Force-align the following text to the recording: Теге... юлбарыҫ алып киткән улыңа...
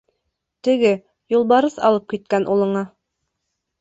Теге... 0.67 0.93
юлбарыҫ 1.35 1.77
алып 1.91 2.09
киткән 2.15 2.49
улыңа... 2.55 2.87